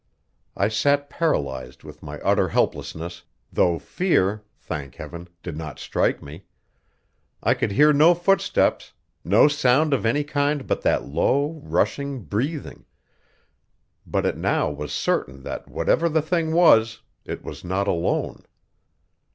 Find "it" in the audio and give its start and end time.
14.25-14.37, 17.23-17.43